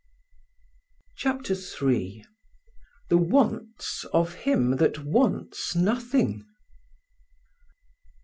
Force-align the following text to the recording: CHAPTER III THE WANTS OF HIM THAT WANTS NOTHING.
CHAPTER 1.15 1.53
III 1.53 2.25
THE 3.09 3.17
WANTS 3.19 4.03
OF 4.11 4.33
HIM 4.33 4.77
THAT 4.77 5.05
WANTS 5.05 5.75
NOTHING. 5.75 6.43